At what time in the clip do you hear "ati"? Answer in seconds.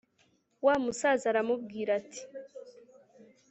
1.99-2.21